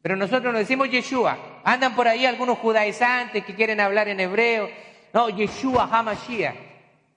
[0.02, 1.62] Pero nosotros no decimos Yeshua.
[1.66, 4.70] Andan por ahí algunos judaizantes que quieren hablar en hebreo.
[5.12, 6.56] No, Yeshua HaMashiach,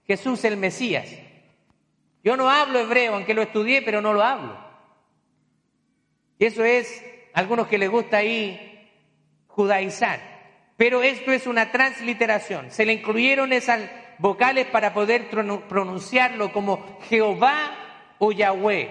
[0.07, 1.26] Jesús el Mesías.
[2.27, 4.59] Yo no hablo hebreo, aunque lo estudié, pero no lo hablo.
[6.41, 8.91] Y eso es algunos que les gusta ahí
[9.47, 10.19] judaizar.
[10.77, 12.73] Pero esto es una transliteración.
[12.73, 15.29] Se le incluyeron esas vocales para poder
[15.69, 18.91] pronunciarlo como Jehová o Yahweh.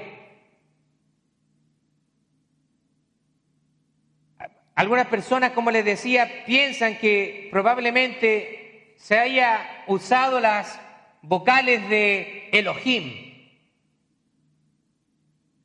[4.76, 10.85] Algunas personas, como les decía, piensan que probablemente se haya usado las
[11.28, 13.26] vocales de Elohim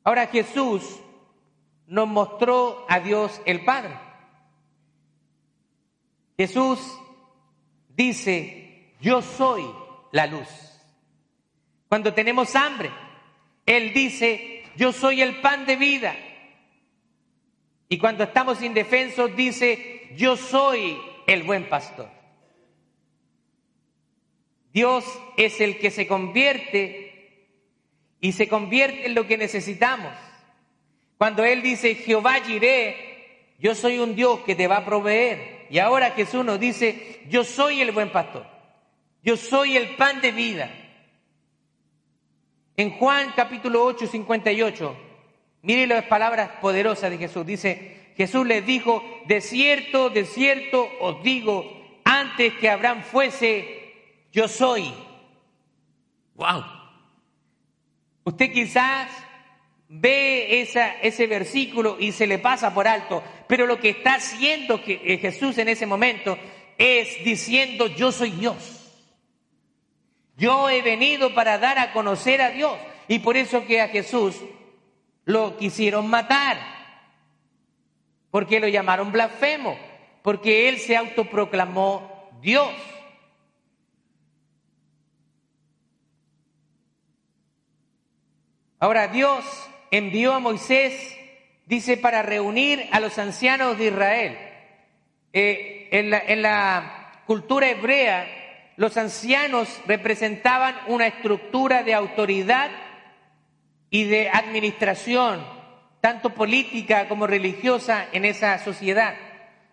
[0.03, 0.99] Ahora Jesús
[1.87, 3.93] nos mostró a Dios el Padre.
[6.37, 6.79] Jesús
[7.89, 9.63] dice, yo soy
[10.11, 10.47] la luz.
[11.87, 12.89] Cuando tenemos hambre,
[13.65, 16.15] Él dice, yo soy el pan de vida.
[17.89, 20.97] Y cuando estamos indefensos, dice, yo soy
[21.27, 22.09] el buen pastor.
[24.73, 25.05] Dios
[25.37, 27.11] es el que se convierte
[28.21, 30.13] y se convierte en lo que necesitamos.
[31.17, 35.67] Cuando Él dice, Jehová iré, yo soy un Dios que te va a proveer.
[35.69, 38.45] Y ahora Jesús nos dice, yo soy el buen pastor,
[39.23, 40.71] yo soy el pan de vida.
[42.77, 44.97] En Juan capítulo 8, 58,
[45.61, 47.45] mire las palabras poderosas de Jesús.
[47.45, 53.80] Dice, Jesús les dijo, de cierto, de cierto os digo, antes que Abraham fuese,
[54.31, 54.93] yo soy.
[56.35, 56.63] ¡Wow!
[58.23, 59.09] Usted quizás
[59.87, 60.61] ve
[61.01, 65.57] ese versículo y se le pasa por alto, pero lo que está haciendo eh, Jesús
[65.57, 66.37] en ese momento
[66.77, 68.77] es diciendo yo soy Dios.
[70.37, 72.77] Yo he venido para dar a conocer a Dios.
[73.07, 74.37] Y por eso que a Jesús
[75.25, 76.57] lo quisieron matar,
[78.31, 79.77] porque lo llamaron blasfemo,
[80.23, 82.71] porque él se autoproclamó Dios.
[88.81, 89.45] Ahora Dios
[89.91, 91.15] envió a Moisés,
[91.67, 94.37] dice, para reunir a los ancianos de Israel.
[95.33, 102.71] Eh, en, la, en la cultura hebrea, los ancianos representaban una estructura de autoridad
[103.91, 105.45] y de administración,
[106.01, 109.13] tanto política como religiosa, en esa sociedad.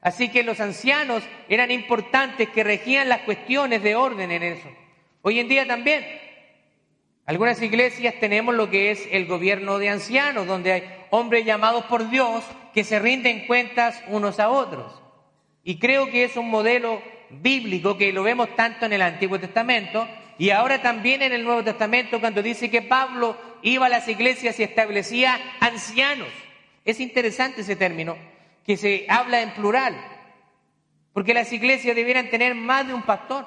[0.03, 4.69] Así que los ancianos eran importantes que regían las cuestiones de orden en eso.
[5.23, 6.28] Hoy en día también.
[7.29, 12.09] Algunas iglesias tenemos lo que es el gobierno de ancianos, donde hay hombres llamados por
[12.09, 14.99] Dios que se rinden cuentas unos a otros.
[15.63, 20.09] Y creo que es un modelo bíblico que lo vemos tanto en el Antiguo Testamento
[20.39, 24.59] y ahora también en el Nuevo Testamento cuando dice que Pablo iba a las iglesias
[24.59, 26.31] y establecía ancianos.
[26.87, 28.17] Es interesante ese término,
[28.65, 29.95] que se habla en plural,
[31.13, 33.45] porque las iglesias debieran tener más de un pastor.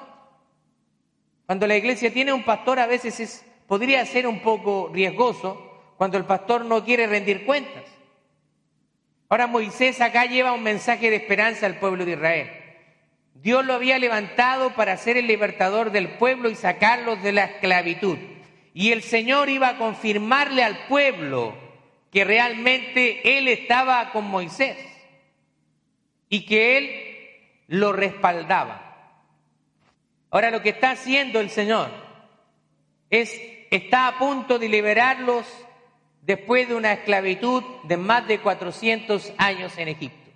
[1.46, 6.18] Cuando la iglesia tiene un pastor a veces es, podría ser un poco riesgoso cuando
[6.18, 7.84] el pastor no quiere rendir cuentas.
[9.28, 12.50] Ahora Moisés acá lleva un mensaje de esperanza al pueblo de Israel.
[13.34, 18.18] Dios lo había levantado para ser el libertador del pueblo y sacarlos de la esclavitud.
[18.74, 21.54] Y el Señor iba a confirmarle al pueblo
[22.10, 24.76] que realmente Él estaba con Moisés
[26.28, 26.90] y que Él
[27.68, 29.18] lo respaldaba.
[30.30, 31.90] Ahora lo que está haciendo el Señor
[33.12, 35.46] es, está a punto de liberarlos
[36.22, 40.30] después de una esclavitud de más de 400 años en Egipto.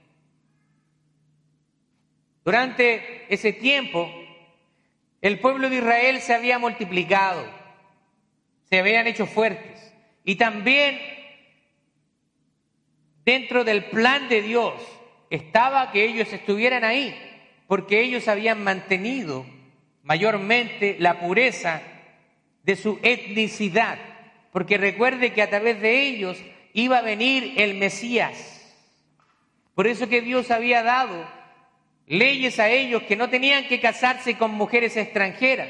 [2.44, 4.08] Durante ese tiempo,
[5.22, 7.44] el pueblo de Israel se había multiplicado,
[8.68, 11.00] se habían hecho fuertes y también
[13.24, 14.74] dentro del plan de Dios
[15.30, 17.16] estaba que ellos estuvieran ahí,
[17.68, 19.46] porque ellos habían mantenido
[20.02, 21.80] mayormente la pureza
[22.66, 23.96] de su etnicidad,
[24.50, 26.36] porque recuerde que a través de ellos
[26.72, 28.76] iba a venir el Mesías.
[29.76, 31.26] Por eso que Dios había dado
[32.08, 35.68] leyes a ellos que no tenían que casarse con mujeres extranjeras.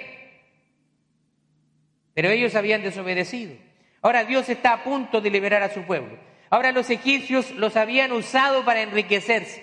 [2.14, 3.54] Pero ellos habían desobedecido.
[4.00, 6.16] Ahora Dios está a punto de liberar a su pueblo.
[6.48, 9.62] Ahora los egipcios los habían usado para enriquecerse.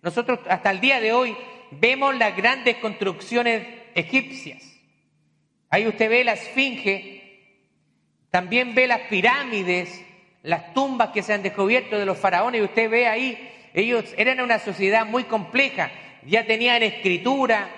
[0.00, 1.36] Nosotros hasta el día de hoy
[1.72, 4.77] vemos las grandes construcciones egipcias.
[5.70, 7.62] Ahí usted ve la esfinge,
[8.30, 10.04] también ve las pirámides,
[10.42, 14.40] las tumbas que se han descubierto de los faraones y usted ve ahí, ellos eran
[14.40, 15.90] una sociedad muy compleja
[16.28, 17.70] ya tenían escritura,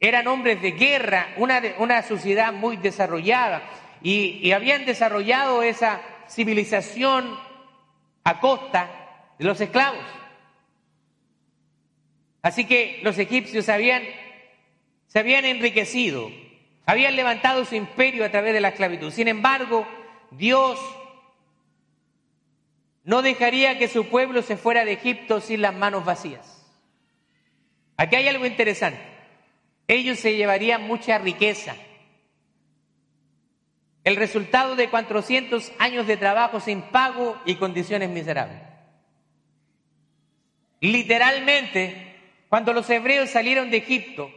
[0.00, 3.62] eran hombres de guerra, una, una sociedad muy desarrollada
[4.02, 7.38] y, y habían desarrollado esa civilización
[8.24, 8.90] a costa
[9.38, 10.04] de los esclavos.
[12.42, 14.02] Así que los egipcios habían,
[15.14, 16.28] se habían enriquecido,
[16.86, 19.12] habían levantado su imperio a través de la esclavitud.
[19.12, 19.86] Sin embargo,
[20.32, 20.76] Dios
[23.04, 26.68] no dejaría que su pueblo se fuera de Egipto sin las manos vacías.
[27.96, 29.00] Aquí hay algo interesante.
[29.86, 31.76] Ellos se llevarían mucha riqueza.
[34.02, 38.60] El resultado de 400 años de trabajo sin pago y condiciones miserables.
[40.80, 42.16] Literalmente,
[42.48, 44.28] cuando los hebreos salieron de Egipto,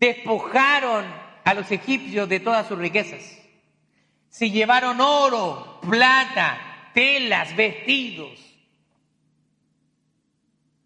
[0.00, 1.04] despojaron
[1.44, 3.38] a los egipcios de todas sus riquezas.
[4.28, 8.48] Se llevaron oro, plata, telas, vestidos,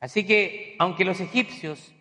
[0.03, 1.93] Así que, aunque los egipcios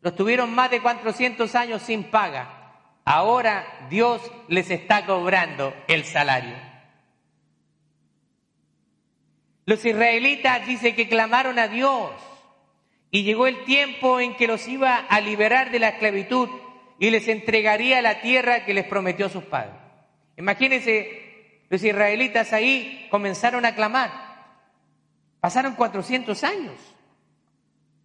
[0.00, 2.72] los tuvieron más de 400 años sin paga,
[3.04, 6.56] ahora Dios les está cobrando el salario.
[9.66, 12.12] Los israelitas dice que clamaron a Dios
[13.14, 16.48] y llegó el tiempo en que los iba a liberar de la esclavitud
[16.98, 19.76] y les entregaría la tierra que les prometió sus padres.
[20.36, 24.10] Imagínense, los israelitas ahí comenzaron a clamar.
[25.38, 26.74] Pasaron 400 años.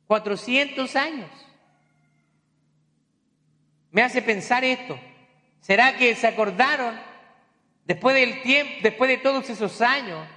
[0.06, 1.32] 400 años.
[3.90, 5.00] Me hace pensar esto.
[5.60, 6.94] ¿Será que se acordaron
[7.84, 10.28] después del tiempo, después de todos esos años?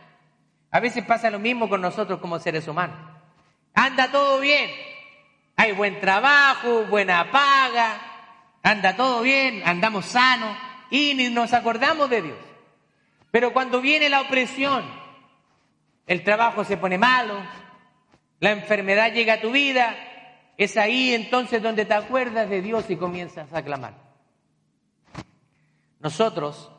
[0.71, 3.12] A veces pasa lo mismo con nosotros como seres humanos.
[3.75, 4.71] Anda todo bien.
[5.57, 8.01] Hay buen trabajo, buena paga,
[8.63, 10.57] anda todo bien, andamos sanos
[10.91, 12.39] y ni nos acordamos de Dios.
[13.31, 14.85] Pero cuando viene la opresión,
[16.07, 17.39] el trabajo se pone malo,
[18.41, 19.95] la enfermedad llega a tu vida,
[20.57, 23.95] es ahí entonces donde te acuerdas de Dios y comienzas a clamar.
[26.01, 26.71] Nosotros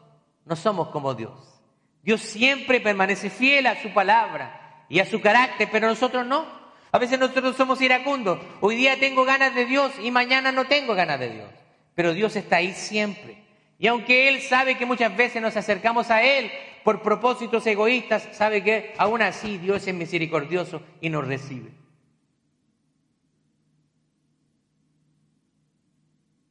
[0.46, 1.62] no somos como Dios.
[2.02, 6.63] Dios siempre permanece fiel a su palabra y a su carácter, pero nosotros no.
[6.94, 8.40] A veces nosotros somos iracundos.
[8.62, 11.50] Hoy día tengo ganas de Dios y mañana no tengo ganas de Dios.
[11.96, 13.44] Pero Dios está ahí siempre.
[13.80, 16.52] Y aunque Él sabe que muchas veces nos acercamos a Él
[16.84, 21.72] por propósitos egoístas, sabe que aún así Dios es misericordioso y nos recibe.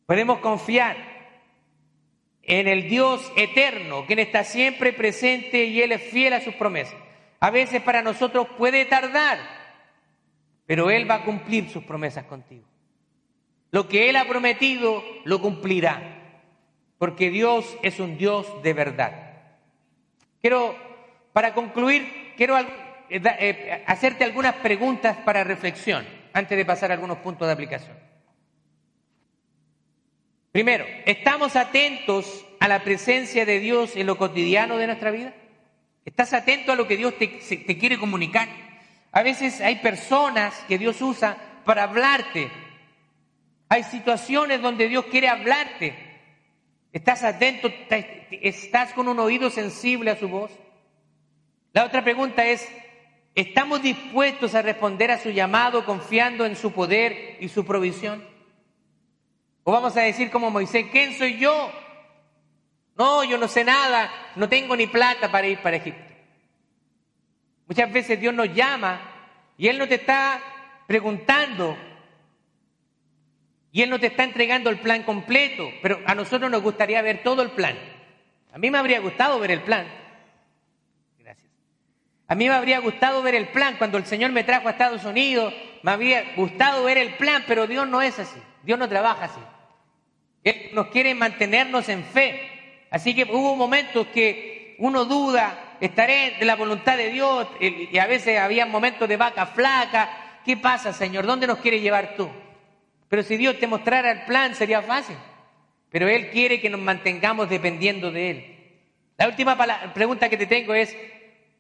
[0.07, 0.97] Podemos confiar
[2.43, 6.97] en el Dios eterno, quien está siempre presente y Él es fiel a sus promesas.
[7.39, 9.62] A veces para nosotros puede tardar,
[10.73, 12.65] pero Él va a cumplir sus promesas contigo.
[13.73, 16.01] Lo que Él ha prometido lo cumplirá,
[16.97, 19.35] porque Dios es un Dios de verdad.
[20.41, 20.75] Quiero,
[21.35, 22.67] para concluir, quiero eh,
[23.11, 27.99] eh, hacerte algunas preguntas para reflexión antes de pasar a algunos puntos de aplicación.
[30.53, 35.35] Primero, ¿estamos atentos a la presencia de Dios en lo cotidiano de nuestra vida?
[36.07, 38.72] ¿Estás atento a lo que Dios te, te quiere comunicar?
[39.13, 42.51] A veces hay personas que Dios usa para hablarte.
[43.69, 45.95] Hay situaciones donde Dios quiere hablarte.
[46.93, 47.71] ¿Estás atento?
[48.31, 50.51] ¿Estás con un oído sensible a su voz?
[51.75, 52.67] La otra pregunta es,
[53.35, 58.27] ¿estamos dispuestos a responder a su llamado confiando en su poder y su provisión?
[59.65, 61.71] O vamos a decir como Moisés, ¿quién soy yo?
[62.97, 66.12] No, yo no sé nada, no tengo ni plata para ir para Egipto.
[67.67, 69.01] Muchas veces Dios nos llama
[69.57, 70.41] y Él no te está
[70.87, 71.77] preguntando
[73.71, 77.23] y Él no te está entregando el plan completo, pero a nosotros nos gustaría ver
[77.23, 77.77] todo el plan.
[78.53, 79.87] A mí me habría gustado ver el plan.
[81.19, 81.51] Gracias.
[82.29, 85.05] A mí me habría gustado ver el plan cuando el Señor me trajo a Estados
[85.05, 88.39] Unidos, me habría gustado ver el plan, pero Dios no es así.
[88.63, 89.41] Dios no trabaja así.
[90.45, 92.87] Él nos quiere mantenernos en fe.
[92.91, 98.07] Así que hubo momentos que uno duda, estaré de la voluntad de Dios, y a
[98.07, 100.39] veces había momentos de vaca flaca.
[100.45, 101.27] ¿Qué pasa, Señor?
[101.27, 102.31] ¿Dónde nos quiere llevar tú?
[103.09, 105.17] Pero si Dios te mostrara el plan, sería fácil.
[105.91, 108.57] Pero Él quiere que nos mantengamos dependiendo de Él.
[109.19, 109.57] La última
[109.93, 110.97] pregunta que te tengo es,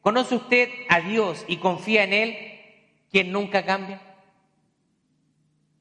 [0.00, 2.38] ¿conoce usted a Dios y confía en Él,
[3.10, 4.00] quien nunca cambia?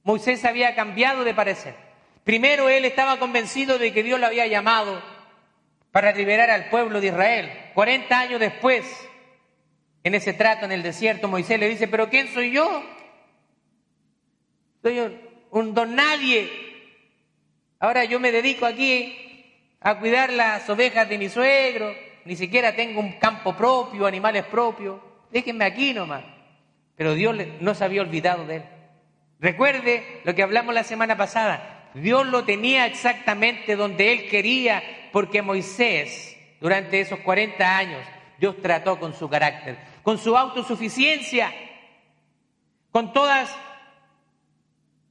[0.03, 1.75] Moisés había cambiado de parecer.
[2.23, 5.01] Primero él estaba convencido de que Dios lo había llamado
[5.91, 7.51] para liberar al pueblo de Israel.
[7.73, 8.85] 40 años después,
[10.03, 12.83] en ese trato en el desierto, Moisés le dice, pero ¿quién soy yo?
[14.81, 14.99] Soy
[15.51, 16.49] un, don nadie.
[17.79, 21.93] Ahora yo me dedico aquí a cuidar las ovejas de mi suegro,
[22.25, 24.99] ni siquiera tengo un campo propio, animales propios.
[25.31, 26.23] Déjenme aquí nomás.
[26.95, 28.63] Pero Dios no se había olvidado de él.
[29.39, 31.89] Recuerde lo que hablamos la semana pasada.
[31.95, 38.01] Dios lo tenía exactamente donde él quería, porque Moisés, durante esos 40 años,
[38.39, 41.53] Dios trató con su carácter, con su autosuficiencia,
[42.91, 43.55] con todas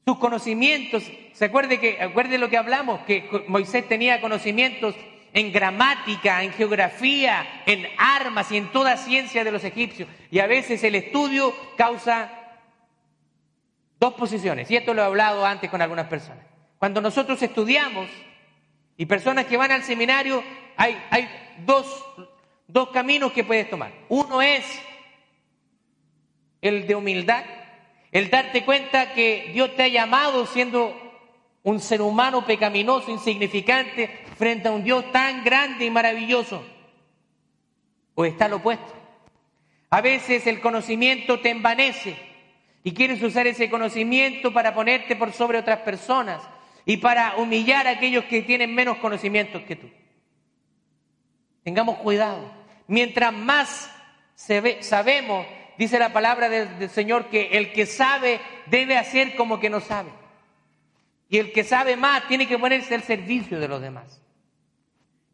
[0.05, 1.05] sus conocimientos.
[1.32, 4.94] ¿Se acuerde que acuerde lo que hablamos que Moisés tenía conocimientos
[5.32, 10.09] en gramática, en geografía, en armas y en toda ciencia de los egipcios.
[10.32, 12.40] Y a veces el estudio causa
[14.01, 16.42] Dos posiciones, y esto lo he hablado antes con algunas personas.
[16.78, 18.09] Cuando nosotros estudiamos
[19.01, 20.44] y personas que van al seminario,
[20.76, 21.26] hay,
[21.64, 22.05] dos,
[22.68, 23.90] dos caminos que puedes tomar.
[24.11, 24.62] Uno es
[26.61, 27.42] el de humildad,
[28.12, 30.94] el darte cuenta que Dios te ha llamado siendo
[31.62, 36.62] un ser humano pecaminoso, insignificante, frente a un Dios tan grande y maravilloso.
[38.14, 38.92] O está lo opuesto.
[39.88, 42.16] A veces el conocimiento te envanece
[42.84, 46.42] y quieres usar ese conocimiento para ponerte por sobre otras personas
[46.85, 49.89] y para humillar a aquellos que tienen menos conocimientos que tú.
[51.62, 52.51] Tengamos cuidado.
[52.87, 53.91] Mientras más
[54.35, 55.47] sabemos,
[55.78, 60.11] dice la palabra del, Señor, que el que sabe debe hacer como que no sabe.
[61.28, 64.20] Y el que sabe más tiene que ponerse al servicio de los demás.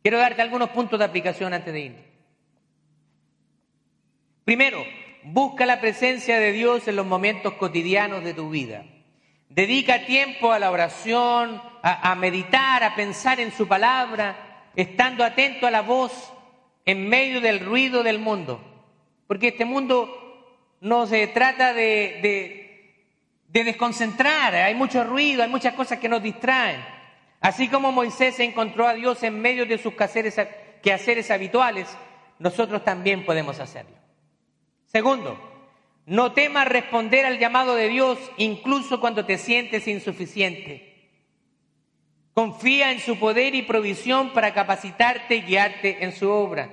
[0.02, 2.06] Quiero darte algunos puntos de aplicación antes de ir.
[4.44, 4.84] Primero,
[5.28, 8.84] Busca la presencia de Dios en los momentos cotidianos de tu vida.
[9.48, 15.70] Dedica tiempo a la oración, a, meditar, a pensar en su palabra, estando atento a
[15.70, 16.32] la voz
[16.84, 18.60] en medio del ruido del mundo.
[19.26, 22.20] Porque este mundo no se trata de,
[23.48, 26.84] de desconcentrar, hay mucho ruido, hay muchas cosas que nos distraen.
[27.40, 31.88] Así como Moisés encontró a Dios en medio de sus quehaceres habituales,
[32.38, 33.96] nosotros también podemos hacerlo.
[34.86, 35.55] Segundo,
[36.06, 41.10] no temas responder al llamado de Dios incluso cuando te sientes insuficiente.
[42.32, 46.70] Confía en su poder y provisión para capacitarte y guiarte en su obra.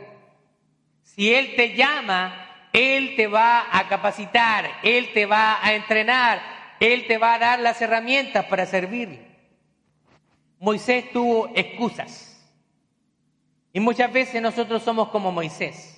[1.01, 6.41] Si Él te llama, Él te va a capacitar, Él te va a entrenar,
[6.79, 9.33] Él te va a dar las herramientas para servirle.
[10.59, 12.29] Moisés tuvo excusas.
[13.73, 15.92] Y muchas veces nosotros somos como Moisés,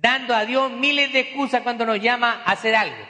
[0.00, 3.04] dando a Dios miles de excusas cuando nos llama a hacer algo.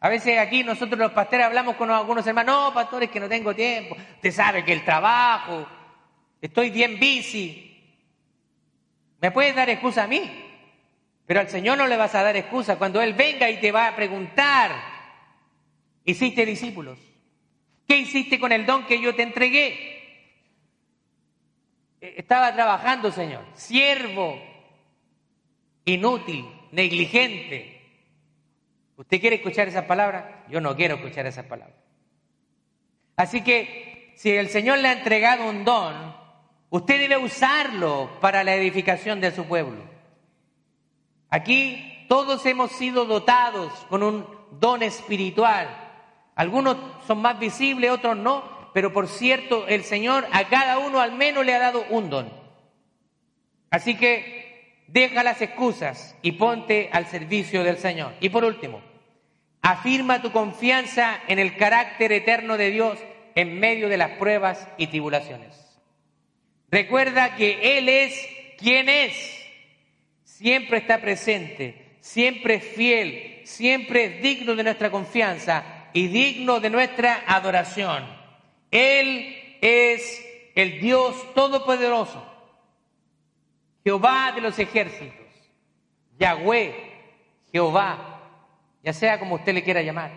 [0.00, 3.54] A veces aquí nosotros los pastores hablamos con algunos hermanos, no, pastores, que no tengo
[3.54, 5.66] tiempo, usted sabe que el trabajo,
[6.40, 7.62] estoy bien bici.
[9.20, 10.44] ¿Me puedes dar excusa a mí?
[11.26, 13.88] Pero al Señor no le vas a dar excusa cuando Él venga y te va
[13.88, 14.72] a preguntar,
[16.04, 16.98] ¿hiciste discípulos?
[17.88, 19.96] ¿Qué hiciste con el don que yo te entregué?
[22.00, 24.40] Eh, estaba trabajando, Señor, siervo,
[25.86, 27.80] inútil, negligente.
[28.96, 30.24] ¿Usted quiere escuchar esas palabras?
[30.50, 31.76] Yo no quiero escuchar esas palabras.
[33.16, 36.14] Así que si el Señor le ha entregado un don,
[36.70, 39.84] usted debe usarlo para la edificación de su pueblo.
[41.30, 45.68] Aquí todos hemos sido dotados con un don espiritual.
[46.34, 46.76] Algunos
[47.06, 51.46] son más visibles, otros no, pero por cierto, el Señor a cada uno al menos
[51.46, 52.30] le ha dado un don.
[53.70, 54.45] Así que
[54.88, 58.14] deja las excusas y ponte al servicio del Señor.
[58.20, 58.82] Y por último,
[59.62, 62.98] afirma tu confianza en el carácter eterno de Dios
[63.34, 65.80] en medio de las pruebas y tribulaciones.
[66.70, 68.28] Recuerda que Él es
[68.58, 69.14] quien es.
[70.24, 76.70] Siempre está presente, siempre es fiel, siempre es digno de nuestra confianza y digno de
[76.70, 78.04] nuestra adoración.
[78.70, 80.22] Él es
[80.54, 82.24] el Dios Todopoderoso,
[83.86, 85.28] Jehová de los ejércitos,
[86.18, 86.74] Yahweh,
[87.52, 88.20] Jehová,
[88.82, 90.10] ya sea como usted le quiera llamar,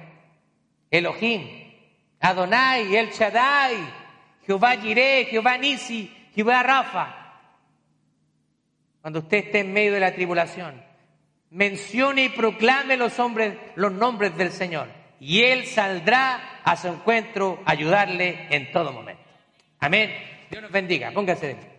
[0.89, 1.71] Elohim,
[2.19, 3.77] Adonai, El Shaddai,
[4.47, 7.15] Jehová Jireh, Jehová Nisi, Jehová Rafa.
[9.01, 10.83] Cuando usted esté en medio de la tribulación,
[11.51, 14.87] mencione y proclame los, hombres, los nombres del Señor
[15.19, 19.21] y Él saldrá a su encuentro a ayudarle en todo momento.
[19.77, 20.11] Amén.
[20.49, 21.11] Dios nos bendiga.
[21.11, 21.78] Póngase de